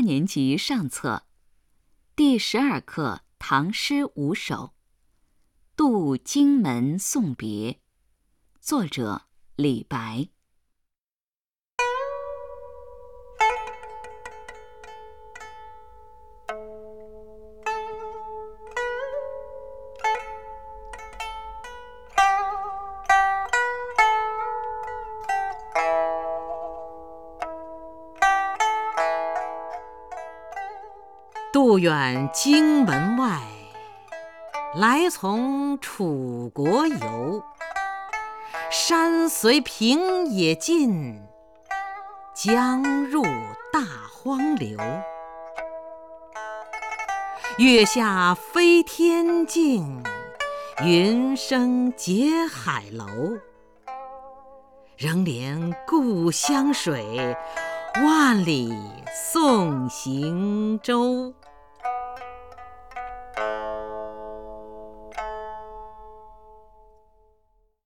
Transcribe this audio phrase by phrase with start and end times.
[0.00, 1.26] 八年级上册，
[2.16, 4.54] 第十二课《唐诗五首》
[5.76, 7.72] 《渡荆门送别》，
[8.62, 9.26] 作者
[9.56, 10.30] 李白。
[31.62, 33.38] 渡远荆门外，
[34.76, 37.44] 来从楚国游。
[38.70, 41.20] 山随平野尽，
[42.34, 43.22] 江入
[43.70, 44.78] 大荒流。
[47.58, 50.02] 月下飞天镜，
[50.82, 53.04] 云生结海楼。
[54.96, 57.36] 仍怜故乡水，
[57.96, 58.74] 万里
[59.30, 61.34] 送行舟。